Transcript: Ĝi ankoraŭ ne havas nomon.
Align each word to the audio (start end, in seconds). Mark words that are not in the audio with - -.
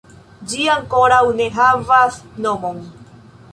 Ĝi 0.53 0.63
ankoraŭ 0.75 1.19
ne 1.41 1.47
havas 1.59 2.19
nomon. 2.47 2.83